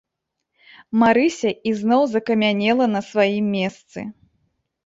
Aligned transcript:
Марыся 1.03 1.51
ізноў 1.71 2.01
закамянела 2.15 2.85
на 2.97 3.01
сваім 3.11 3.45
месцы. 3.59 3.99